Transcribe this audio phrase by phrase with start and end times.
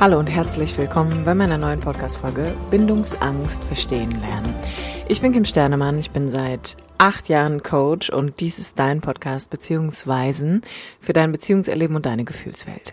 [0.00, 4.54] Hallo und herzlich willkommen bei meiner neuen Podcast-Folge Bindungsangst verstehen lernen.
[5.08, 9.50] Ich bin Kim Sternemann, ich bin seit acht Jahren Coach und dies ist dein Podcast
[9.50, 10.62] Beziehungsweisen
[11.00, 12.92] für dein Beziehungserleben und deine Gefühlswelt.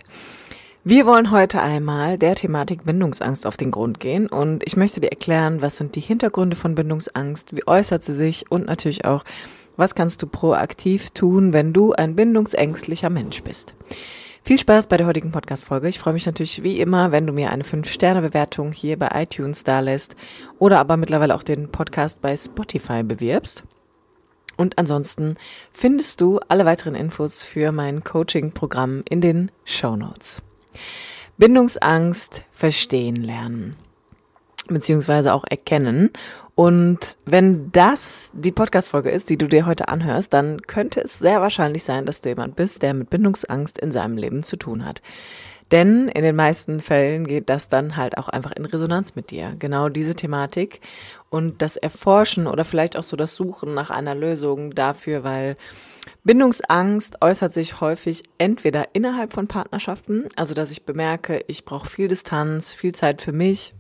[0.84, 5.12] Wir wollen heute einmal der Thematik Bindungsangst auf den Grund gehen und ich möchte dir
[5.12, 9.24] erklären, was sind die Hintergründe von Bindungsangst, wie äußert sie sich und natürlich auch,
[9.78, 13.76] was kannst du proaktiv tun, wenn du ein bindungsängstlicher Mensch bist.
[14.48, 15.90] Viel Spaß bei der heutigen Podcast-Folge.
[15.90, 19.80] Ich freue mich natürlich wie immer, wenn du mir eine 5-Sterne-Bewertung hier bei iTunes da
[19.80, 20.16] lässt
[20.60, 23.64] oder aber mittlerweile auch den Podcast bei Spotify bewirbst.
[24.56, 25.38] Und ansonsten
[25.72, 30.44] findest du alle weiteren Infos für mein Coaching-Programm in den Show Notes.
[31.40, 33.76] Bindungsangst verstehen lernen
[34.68, 36.12] beziehungsweise auch erkennen.
[36.56, 41.42] Und wenn das die Podcast-Folge ist, die du dir heute anhörst, dann könnte es sehr
[41.42, 45.02] wahrscheinlich sein, dass du jemand bist, der mit Bindungsangst in seinem Leben zu tun hat.
[45.72, 49.56] Denn in den meisten Fällen geht das dann halt auch einfach in Resonanz mit dir.
[49.58, 50.80] Genau diese Thematik
[51.30, 55.58] und das Erforschen oder vielleicht auch so das Suchen nach einer Lösung dafür, weil
[56.24, 62.08] Bindungsangst äußert sich häufig entweder innerhalb von Partnerschaften, also dass ich bemerke, ich brauche viel
[62.08, 63.74] Distanz, viel Zeit für mich,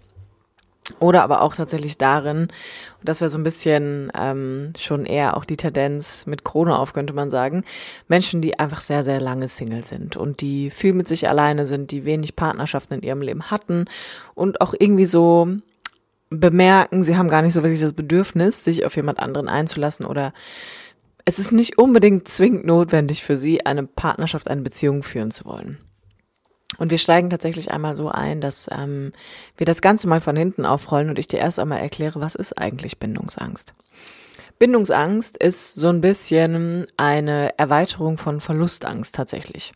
[0.99, 5.45] oder aber auch tatsächlich darin, und das wäre so ein bisschen ähm, schon eher auch
[5.45, 7.63] die Tendenz mit Krone auf, könnte man sagen,
[8.07, 11.91] Menschen, die einfach sehr, sehr lange Single sind und die viel mit sich alleine sind,
[11.91, 13.85] die wenig Partnerschaften in ihrem Leben hatten
[14.35, 15.47] und auch irgendwie so
[16.29, 20.33] bemerken, sie haben gar nicht so wirklich das Bedürfnis, sich auf jemand anderen einzulassen oder
[21.25, 25.79] es ist nicht unbedingt zwingend notwendig für sie, eine Partnerschaft, eine Beziehung führen zu wollen.
[26.77, 29.13] Und wir steigen tatsächlich einmal so ein, dass ähm,
[29.57, 32.57] wir das Ganze mal von hinten aufrollen und ich dir erst einmal erkläre, was ist
[32.57, 33.73] eigentlich Bindungsangst.
[34.57, 39.73] Bindungsangst ist so ein bisschen eine Erweiterung von Verlustangst tatsächlich.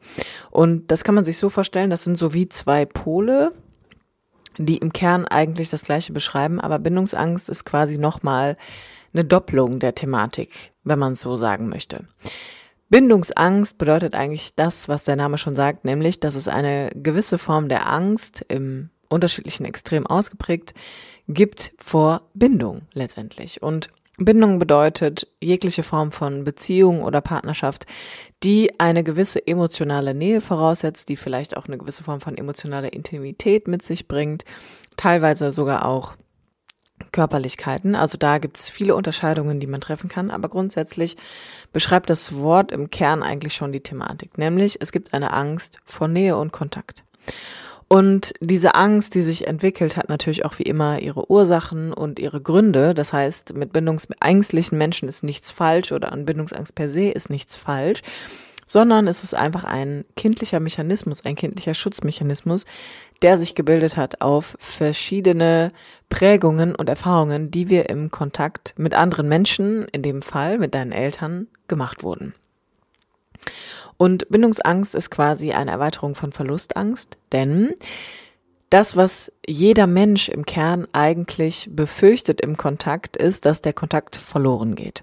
[0.51, 3.51] Und das kann man sich so vorstellen, das sind so wie zwei Pole,
[4.57, 8.57] die im Kern eigentlich das gleiche beschreiben, aber Bindungsangst ist quasi nochmal
[9.13, 12.05] eine Doppelung der Thematik, wenn man es so sagen möchte.
[12.89, 17.69] Bindungsangst bedeutet eigentlich das, was der Name schon sagt, nämlich, dass es eine gewisse Form
[17.69, 20.73] der Angst im unterschiedlichen Extrem ausgeprägt
[21.27, 23.61] gibt vor Bindung letztendlich.
[23.61, 27.85] Und Bindung bedeutet jegliche Form von Beziehung oder Partnerschaft,
[28.43, 33.67] die eine gewisse emotionale Nähe voraussetzt, die vielleicht auch eine gewisse Form von emotionaler Intimität
[33.67, 34.43] mit sich bringt,
[34.97, 36.15] teilweise sogar auch
[37.11, 37.95] Körperlichkeiten.
[37.95, 41.17] Also da gibt es viele Unterscheidungen, die man treffen kann, aber grundsätzlich
[41.73, 46.07] beschreibt das Wort im Kern eigentlich schon die Thematik, nämlich es gibt eine Angst vor
[46.07, 47.03] Nähe und Kontakt.
[47.91, 52.39] Und diese Angst, die sich entwickelt, hat natürlich auch wie immer ihre Ursachen und ihre
[52.39, 52.93] Gründe.
[52.93, 57.55] Das heißt, mit bindungsängstlichen Menschen ist nichts falsch oder an Bindungsangst per se ist nichts
[57.57, 58.01] falsch
[58.69, 62.65] sondern es ist einfach ein kindlicher Mechanismus, ein kindlicher Schutzmechanismus,
[63.23, 65.71] der sich gebildet hat auf verschiedene
[66.07, 70.91] Prägungen und Erfahrungen, die wir im Kontakt mit anderen Menschen, in dem Fall mit deinen
[70.91, 72.35] Eltern, gemacht wurden.
[73.97, 77.73] Und Bindungsangst ist quasi eine Erweiterung von Verlustangst, denn
[78.69, 84.75] das, was jeder Mensch im Kern eigentlich befürchtet im Kontakt, ist, dass der Kontakt verloren
[84.75, 85.01] geht.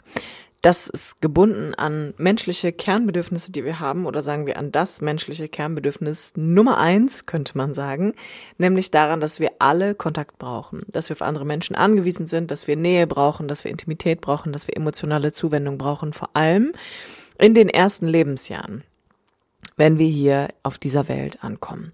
[0.62, 5.48] Das ist gebunden an menschliche Kernbedürfnisse, die wir haben, oder sagen wir an das menschliche
[5.48, 8.14] Kernbedürfnis Nummer eins, könnte man sagen,
[8.58, 12.66] nämlich daran, dass wir alle Kontakt brauchen, dass wir auf andere Menschen angewiesen sind, dass
[12.66, 16.72] wir Nähe brauchen, dass wir Intimität brauchen, dass wir emotionale Zuwendung brauchen, vor allem
[17.38, 18.82] in den ersten Lebensjahren,
[19.76, 21.92] wenn wir hier auf dieser Welt ankommen.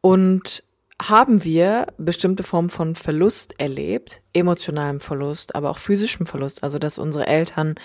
[0.00, 0.62] Und
[1.00, 6.98] haben wir bestimmte Formen von Verlust erlebt, emotionalem Verlust, aber auch physischem Verlust, also dass
[6.98, 7.76] unsere Eltern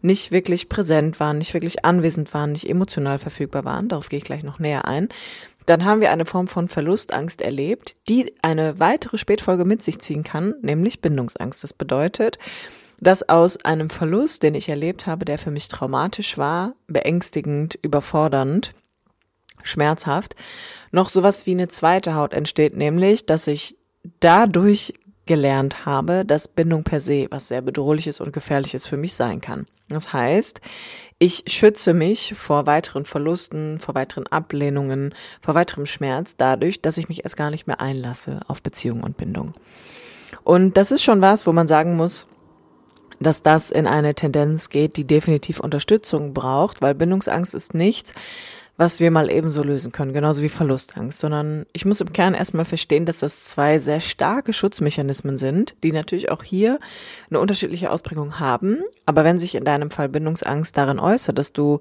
[0.00, 4.24] nicht wirklich präsent waren, nicht wirklich anwesend waren, nicht emotional verfügbar waren, darauf gehe ich
[4.24, 5.10] gleich noch näher ein,
[5.66, 10.24] dann haben wir eine Form von Verlustangst erlebt, die eine weitere Spätfolge mit sich ziehen
[10.24, 11.62] kann, nämlich Bindungsangst.
[11.62, 12.38] Das bedeutet,
[13.00, 18.72] dass aus einem Verlust, den ich erlebt habe, der für mich traumatisch war, beängstigend, überfordernd,
[19.62, 20.34] schmerzhaft,
[20.90, 23.76] noch sowas wie eine zweite Haut entsteht, nämlich, dass ich
[24.20, 24.94] dadurch
[25.26, 29.66] gelernt habe, dass Bindung per se was sehr bedrohliches und gefährliches für mich sein kann.
[29.88, 30.60] Das heißt,
[31.18, 37.08] ich schütze mich vor weiteren Verlusten, vor weiteren Ablehnungen, vor weiterem Schmerz dadurch, dass ich
[37.08, 39.54] mich erst gar nicht mehr einlasse auf Beziehung und Bindung.
[40.44, 42.26] Und das ist schon was, wo man sagen muss,
[43.20, 48.14] dass das in eine Tendenz geht, die definitiv Unterstützung braucht, weil Bindungsangst ist nichts,
[48.82, 52.64] was wir mal ebenso lösen können, genauso wie Verlustangst, sondern ich muss im Kern erstmal
[52.64, 56.80] verstehen, dass das zwei sehr starke Schutzmechanismen sind, die natürlich auch hier
[57.30, 58.82] eine unterschiedliche Ausprägung haben.
[59.06, 61.78] Aber wenn sich in deinem Fall Bindungsangst darin äußert, dass du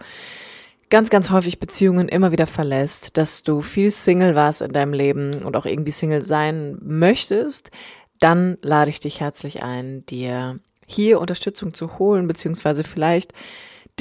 [0.91, 5.41] ganz, ganz häufig Beziehungen immer wieder verlässt, dass du viel Single warst in deinem Leben
[5.43, 7.71] und auch irgendwie Single sein möchtest,
[8.19, 13.33] dann lade ich dich herzlich ein, dir hier Unterstützung zu holen, beziehungsweise vielleicht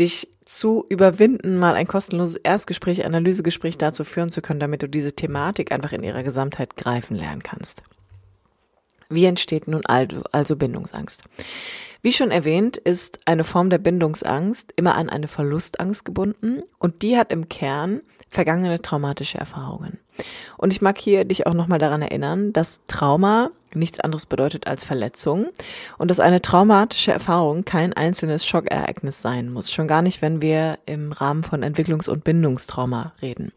[0.00, 5.12] dich zu überwinden, mal ein kostenloses Erstgespräch, Analysegespräch dazu führen zu können, damit du diese
[5.12, 7.82] Thematik einfach in ihrer Gesamtheit greifen lernen kannst.
[9.08, 11.22] Wie entsteht nun also Bindungsangst?
[12.02, 17.18] Wie schon erwähnt, ist eine Form der Bindungsangst immer an eine Verlustangst gebunden und die
[17.18, 18.00] hat im Kern
[18.30, 19.98] vergangene traumatische Erfahrungen.
[20.56, 24.84] Und ich mag hier dich auch nochmal daran erinnern, dass Trauma nichts anderes bedeutet als
[24.84, 25.48] Verletzung
[25.98, 30.78] und dass eine traumatische Erfahrung kein einzelnes Schockereignis sein muss, schon gar nicht, wenn wir
[30.86, 33.52] im Rahmen von Entwicklungs- und Bindungstrauma reden.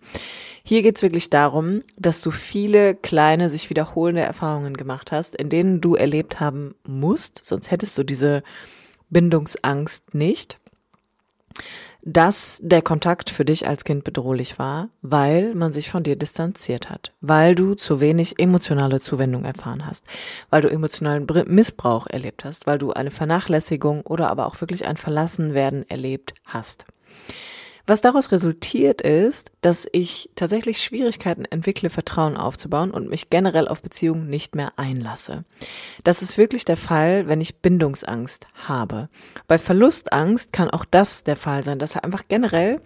[0.66, 5.82] Hier geht's wirklich darum, dass du viele kleine, sich wiederholende Erfahrungen gemacht hast, in denen
[5.82, 8.33] du erlebt haben musst, sonst hättest du diese
[9.10, 10.58] Bindungsangst nicht
[12.06, 16.90] dass der Kontakt für dich als Kind bedrohlich war, weil man sich von dir distanziert
[16.90, 20.06] hat, weil du zu wenig emotionale Zuwendung erfahren hast,
[20.50, 24.98] weil du emotionalen Missbrauch erlebt hast, weil du eine Vernachlässigung oder aber auch wirklich ein
[24.98, 26.86] Verlassenwerden erlebt hast.
[27.86, 33.82] Was daraus resultiert ist, dass ich tatsächlich Schwierigkeiten entwickle, Vertrauen aufzubauen und mich generell auf
[33.82, 35.44] Beziehungen nicht mehr einlasse.
[36.06, 39.10] Das ist wirklich der Fall, wenn ich Bindungsangst habe.
[39.48, 42.80] Bei Verlustangst kann auch das der Fall sein, dass einfach generell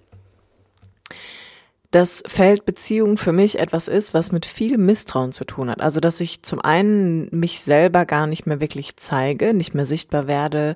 [1.91, 5.79] das Feld Beziehung für mich etwas ist, was mit viel Misstrauen zu tun hat.
[5.79, 10.27] Also, dass ich zum einen mich selber gar nicht mehr wirklich zeige, nicht mehr sichtbar
[10.27, 10.75] werde,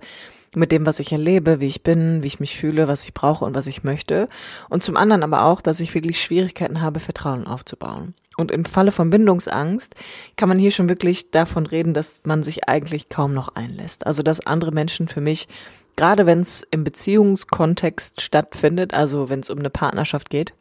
[0.55, 3.45] mit dem, was ich erlebe, wie ich bin, wie ich mich fühle, was ich brauche
[3.45, 4.27] und was ich möchte.
[4.69, 8.13] Und zum anderen aber auch, dass ich wirklich Schwierigkeiten habe, Vertrauen aufzubauen.
[8.37, 9.95] Und im Falle von Bindungsangst
[10.35, 14.05] kann man hier schon wirklich davon reden, dass man sich eigentlich kaum noch einlässt.
[14.05, 15.47] Also dass andere Menschen für mich,
[15.95, 20.53] gerade wenn es im Beziehungskontext stattfindet, also wenn es um eine Partnerschaft geht,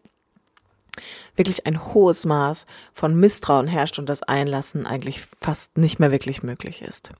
[1.36, 6.42] wirklich ein hohes Maß von Misstrauen herrscht und das Einlassen eigentlich fast nicht mehr wirklich
[6.42, 7.12] möglich ist.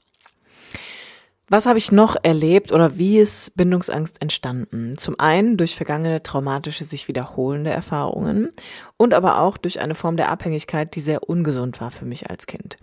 [1.53, 4.97] Was habe ich noch erlebt oder wie ist Bindungsangst entstanden?
[4.97, 8.51] Zum einen durch vergangene traumatische, sich wiederholende Erfahrungen
[8.97, 12.47] und aber auch durch eine Form der Abhängigkeit, die sehr ungesund war für mich als
[12.47, 12.77] Kind.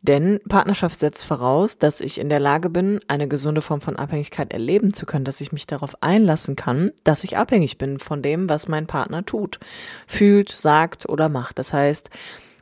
[0.00, 4.52] Denn Partnerschaft setzt voraus, dass ich in der Lage bin, eine gesunde Form von Abhängigkeit
[4.52, 8.48] erleben zu können, dass ich mich darauf einlassen kann, dass ich abhängig bin von dem,
[8.48, 9.58] was mein Partner tut,
[10.06, 11.58] fühlt, sagt oder macht.
[11.58, 12.10] Das heißt,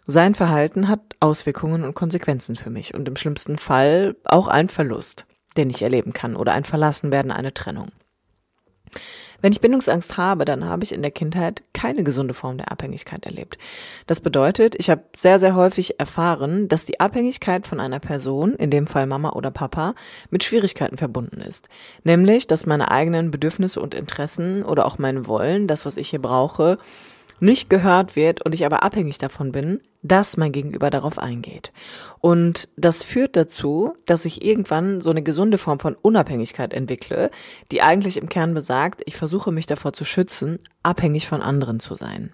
[0.07, 5.27] sein Verhalten hat Auswirkungen und Konsequenzen für mich und im schlimmsten Fall auch ein Verlust
[5.57, 7.89] den ich erleben kann oder ein Verlassenwerden, eine Trennung.
[9.43, 13.27] Wenn ich Bindungsangst habe, dann habe ich in der Kindheit keine gesunde Form der Abhängigkeit
[13.27, 13.59] erlebt.
[14.07, 18.71] Das bedeutet, ich habe sehr, sehr häufig erfahren, dass die Abhängigkeit von einer Person, in
[18.71, 19.97] dem Fall Mama oder Papa,
[20.31, 21.69] mit Schwierigkeiten verbunden ist.
[22.05, 26.23] Nämlich, dass meine eigenen Bedürfnisse und Interessen oder auch mein Wollen, das, was ich hier
[26.23, 26.79] brauche,
[27.43, 31.73] nicht gehört wird und ich aber abhängig davon bin, dass mein Gegenüber darauf eingeht.
[32.21, 37.31] Und das führt dazu, dass ich irgendwann so eine gesunde Form von Unabhängigkeit entwickle,
[37.71, 41.97] die eigentlich im Kern besagt, ich versuche mich davor zu schützen, abhängig von anderen zu
[41.97, 42.33] sein.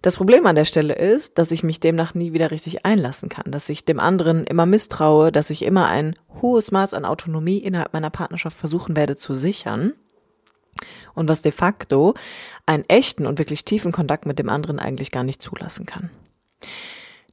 [0.00, 3.52] Das Problem an der Stelle ist, dass ich mich demnach nie wieder richtig einlassen kann,
[3.52, 7.92] dass ich dem anderen immer misstraue, dass ich immer ein hohes Maß an Autonomie innerhalb
[7.92, 9.92] meiner Partnerschaft versuchen werde zu sichern
[11.14, 12.14] und was de facto
[12.66, 16.10] einen echten und wirklich tiefen Kontakt mit dem anderen eigentlich gar nicht zulassen kann.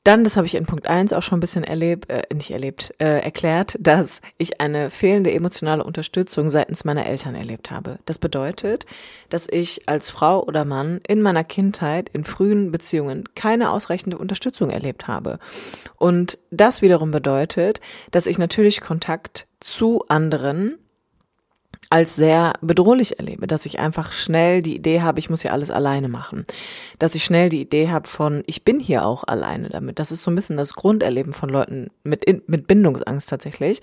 [0.05, 2.93] Dann, das habe ich in Punkt 1 auch schon ein bisschen erlebt, äh, nicht erlebt,
[2.99, 7.99] äh, erklärt, dass ich eine fehlende emotionale Unterstützung seitens meiner Eltern erlebt habe.
[8.05, 8.85] Das bedeutet,
[9.29, 14.69] dass ich als Frau oder Mann in meiner Kindheit, in frühen Beziehungen keine ausreichende Unterstützung
[14.69, 15.37] erlebt habe.
[15.97, 20.79] Und das wiederum bedeutet, dass ich natürlich Kontakt zu anderen
[21.89, 25.71] als sehr bedrohlich erlebe, dass ich einfach schnell die Idee habe, ich muss ja alles
[25.71, 26.45] alleine machen.
[26.99, 29.97] Dass ich schnell die Idee habe von, ich bin hier auch alleine damit.
[29.97, 33.81] Das ist so ein bisschen das Grunderleben von Leuten mit, mit Bindungsangst tatsächlich,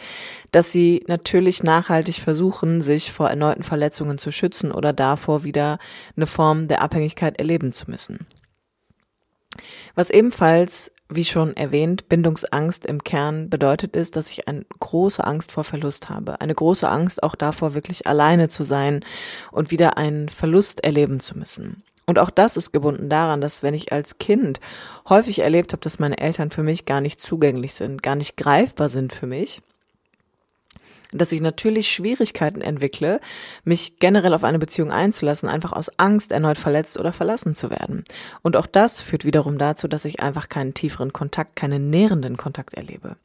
[0.52, 5.78] dass sie natürlich nachhaltig versuchen, sich vor erneuten Verletzungen zu schützen oder davor wieder
[6.16, 8.26] eine Form der Abhängigkeit erleben zu müssen.
[9.96, 15.52] Was ebenfalls, wie schon erwähnt, Bindungsangst im Kern bedeutet ist, dass ich eine große Angst
[15.52, 16.40] vor Verlust habe.
[16.40, 19.04] Eine große Angst auch davor, wirklich alleine zu sein
[19.52, 21.82] und wieder einen Verlust erleben zu müssen.
[22.06, 24.60] Und auch das ist gebunden daran, dass wenn ich als Kind
[25.08, 28.88] häufig erlebt habe, dass meine Eltern für mich gar nicht zugänglich sind, gar nicht greifbar
[28.88, 29.60] sind für mich,
[31.18, 33.20] dass ich natürlich Schwierigkeiten entwickle,
[33.64, 38.04] mich generell auf eine Beziehung einzulassen, einfach aus Angst, erneut verletzt oder verlassen zu werden.
[38.42, 42.74] Und auch das führt wiederum dazu, dass ich einfach keinen tieferen Kontakt, keinen nährenden Kontakt
[42.74, 43.16] erlebe.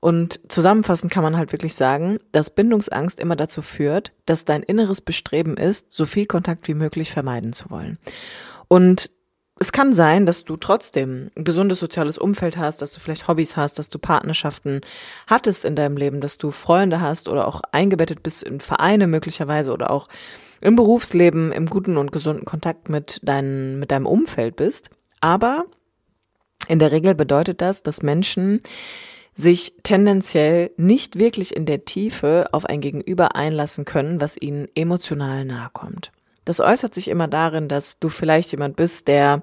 [0.00, 5.00] Und zusammenfassend kann man halt wirklich sagen, dass Bindungsangst immer dazu führt, dass dein inneres
[5.00, 7.98] Bestreben ist, so viel Kontakt wie möglich vermeiden zu wollen.
[8.68, 9.10] Und
[9.60, 13.56] es kann sein, dass du trotzdem ein gesundes soziales Umfeld hast, dass du vielleicht Hobbys
[13.56, 14.82] hast, dass du Partnerschaften
[15.26, 19.72] hattest in deinem Leben, dass du Freunde hast oder auch eingebettet bist in Vereine möglicherweise
[19.72, 20.08] oder auch
[20.60, 24.90] im Berufsleben im guten und gesunden Kontakt mit, dein, mit deinem Umfeld bist.
[25.20, 25.64] Aber
[26.68, 28.60] in der Regel bedeutet das, dass Menschen
[29.34, 35.44] sich tendenziell nicht wirklich in der Tiefe auf ein Gegenüber einlassen können, was ihnen emotional
[35.44, 36.10] nahe kommt.
[36.48, 39.42] Das äußert sich immer darin, dass du vielleicht jemand bist, der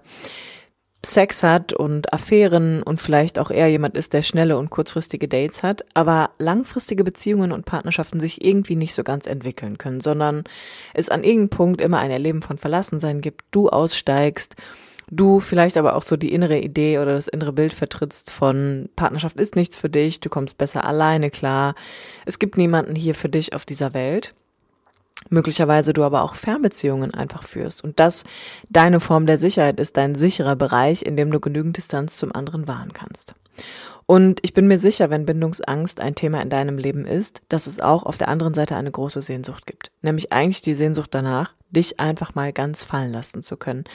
[1.05, 5.61] Sex hat und Affären und vielleicht auch eher jemand ist, der schnelle und kurzfristige Dates
[5.61, 10.45] hat, aber langfristige Beziehungen und Partnerschaften sich irgendwie nicht so ganz entwickeln können, sondern
[10.95, 14.55] es an irgendeinem Punkt immer ein Erleben von Verlassensein gibt, du aussteigst
[15.11, 19.39] du vielleicht aber auch so die innere Idee oder das innere Bild vertrittst von Partnerschaft
[19.39, 21.75] ist nichts für dich, du kommst besser alleine klar,
[22.25, 24.33] es gibt niemanden hier für dich auf dieser Welt.
[25.29, 28.23] Möglicherweise du aber auch Fernbeziehungen einfach führst und das
[28.69, 32.67] deine Form der Sicherheit ist, dein sicherer Bereich, in dem du genügend Distanz zum anderen
[32.67, 33.33] wahren kannst.
[34.05, 37.79] Und ich bin mir sicher, wenn Bindungsangst ein Thema in deinem Leben ist, dass es
[37.79, 39.91] auch auf der anderen Seite eine große Sehnsucht gibt.
[40.03, 43.85] Nämlich eigentlich die Sehnsucht danach, dich einfach mal ganz fallen lassen zu können.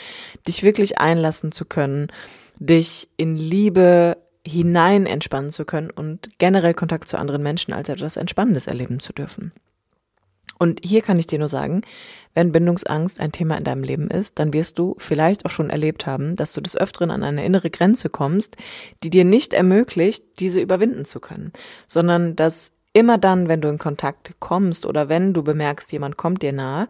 [0.48, 2.08] Dich wirklich einlassen zu können,
[2.58, 8.16] dich in Liebe hinein entspannen zu können und generell Kontakt zu anderen Menschen als etwas
[8.16, 9.52] Entspannendes erleben zu dürfen.
[10.60, 11.80] Und hier kann ich dir nur sagen,
[12.34, 16.04] wenn Bindungsangst ein Thema in deinem Leben ist, dann wirst du vielleicht auch schon erlebt
[16.04, 18.58] haben, dass du des Öfteren an eine innere Grenze kommst,
[19.02, 21.52] die dir nicht ermöglicht, diese überwinden zu können,
[21.86, 26.42] sondern dass immer dann, wenn du in Kontakt kommst oder wenn du bemerkst, jemand kommt
[26.42, 26.88] dir nahe,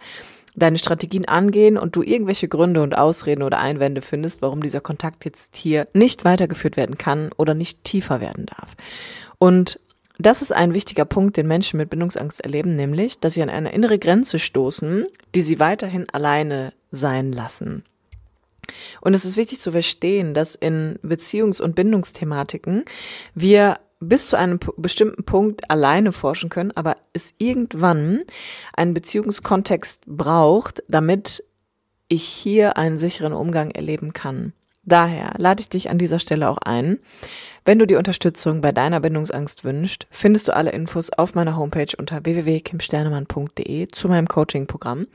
[0.57, 5.25] deine Strategien angehen und du irgendwelche Gründe und Ausreden oder Einwände findest, warum dieser Kontakt
[5.25, 8.75] jetzt hier nicht weitergeführt werden kann oder nicht tiefer werden darf.
[9.39, 9.79] Und
[10.27, 13.73] das ist ein wichtiger Punkt, den Menschen mit Bindungsangst erleben, nämlich, dass sie an eine
[13.73, 17.85] innere Grenze stoßen, die sie weiterhin alleine sein lassen.
[19.01, 22.85] Und es ist wichtig zu verstehen, dass in Beziehungs- und Bindungsthematiken
[23.35, 28.23] wir bis zu einem bestimmten Punkt alleine forschen können, aber es irgendwann
[28.73, 31.45] einen Beziehungskontext braucht, damit
[32.09, 34.55] ich hier einen sicheren Umgang erleben kann.
[34.83, 36.99] Daher lade ich dich an dieser Stelle auch ein.
[37.65, 41.95] Wenn du die Unterstützung bei deiner Bindungsangst wünschst, findest du alle Infos auf meiner Homepage
[41.99, 45.07] unter www.kimsternemann.de zu meinem Coaching-Programm.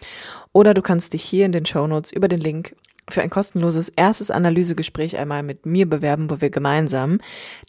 [0.54, 2.76] Oder du kannst dich hier in den Shownotes über den Link
[3.10, 7.20] für ein kostenloses erstes Analysegespräch einmal mit mir bewerben, wo wir gemeinsam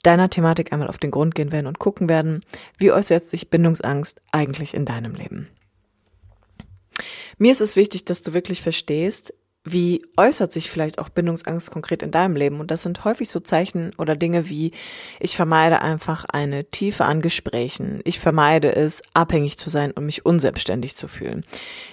[0.03, 2.43] deiner Thematik einmal auf den Grund gehen werden und gucken werden,
[2.79, 5.49] wie äußert sich Bindungsangst eigentlich in deinem Leben.
[7.39, 9.35] Mir ist es wichtig, dass du wirklich verstehst,
[9.69, 12.61] wie äußert sich vielleicht auch Bindungsangst konkret in deinem Leben?
[12.61, 14.71] Und das sind häufig so Zeichen oder Dinge wie,
[15.19, 18.01] ich vermeide einfach eine Tiefe an Gesprächen.
[18.05, 21.45] Ich vermeide es, abhängig zu sein und mich unselbstständig zu fühlen.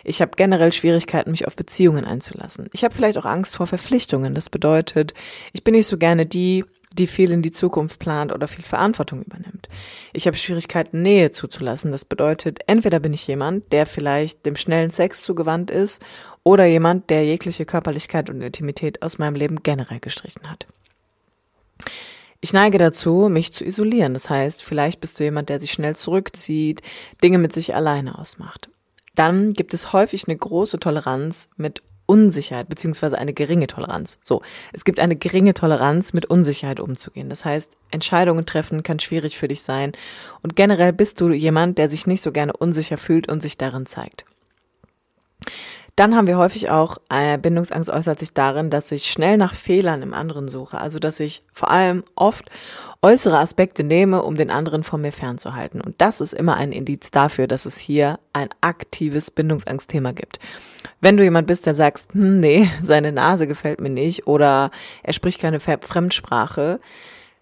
[0.04, 2.70] Ich habe generell Schwierigkeiten, mich auf Beziehungen einzulassen.
[2.74, 4.36] Ich habe vielleicht auch Angst vor Verpflichtungen.
[4.36, 5.16] Das bedeutet,
[5.52, 9.24] ich bin nicht so gerne die, die viel in die Zukunft plant oder viel Verantwortung
[9.24, 9.68] übernimmt.
[10.14, 11.92] Ich habe Schwierigkeiten, Nähe zuzulassen.
[11.92, 16.04] Das bedeutet, entweder bin ich jemand, der vielleicht dem schnellen Sex zugewandt ist,
[16.44, 20.68] oder jemand, der jegliche Körperlichkeit und Intimität aus meinem Leben generell gestrichen hat.
[22.42, 24.14] Ich neige dazu, mich zu isolieren.
[24.14, 26.82] Das heißt, vielleicht bist du jemand, der sich schnell zurückzieht,
[27.24, 28.70] Dinge mit sich alleine ausmacht.
[29.16, 34.20] Dann gibt es häufig eine große Toleranz mit Unsicherheit, beziehungsweise eine geringe Toleranz.
[34.22, 34.42] So,
[34.74, 37.30] es gibt eine geringe Toleranz, mit Unsicherheit umzugehen.
[37.30, 39.94] Das heißt, Entscheidungen treffen kann schwierig für dich sein.
[40.42, 43.86] Und generell bist du jemand, der sich nicht so gerne unsicher fühlt und sich darin
[43.86, 44.26] zeigt.
[45.96, 50.02] Dann haben wir häufig auch, äh, Bindungsangst äußert sich darin, dass ich schnell nach Fehlern
[50.02, 50.80] im anderen suche.
[50.80, 52.50] Also, dass ich vor allem oft
[53.04, 55.82] äußere Aspekte nehme, um den anderen von mir fernzuhalten.
[55.82, 60.40] Und das ist immer ein Indiz dafür, dass es hier ein aktives Bindungsangstthema gibt.
[61.00, 64.72] Wenn du jemand bist, der sagst, hm, nee, seine Nase gefällt mir nicht oder
[65.04, 66.80] er spricht keine Fremdsprache,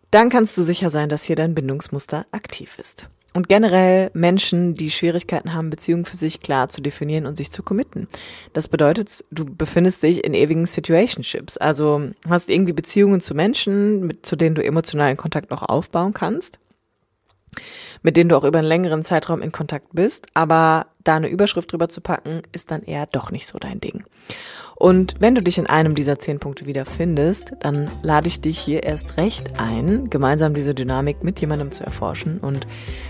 [0.09, 3.07] dann kannst du sicher sein, dass hier dein Bindungsmuster aktiv ist.
[3.33, 7.63] Und generell Menschen, die Schwierigkeiten haben, Beziehungen für sich klar zu definieren und sich zu
[7.63, 8.07] committen.
[8.51, 11.57] Das bedeutet, du befindest dich in ewigen Situationships.
[11.57, 16.59] Also hast irgendwie Beziehungen zu Menschen, mit, zu denen du emotionalen Kontakt noch aufbauen kannst,
[18.01, 21.71] mit denen du auch über einen längeren Zeitraum in Kontakt bist, aber da eine Überschrift
[21.71, 24.03] drüber zu packen, ist dann eher doch nicht so dein Ding.
[24.75, 28.83] Und wenn du dich in einem dieser zehn Punkte wiederfindest, dann lade ich dich hier
[28.83, 32.39] erst recht ein, gemeinsam diese Dynamik mit jemandem zu erforschen.
[32.39, 32.65] Und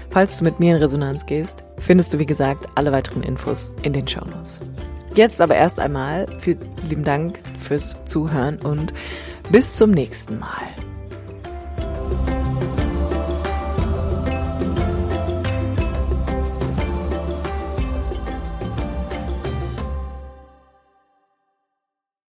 [0.09, 3.93] falls du mit mir in Resonanz gehst, findest du, wie gesagt, alle weiteren Infos in
[3.93, 4.59] den Shownotes.
[5.15, 8.93] Jetzt aber erst einmal vielen lieben Dank fürs Zuhören und
[9.49, 10.75] bis zum nächsten Mal.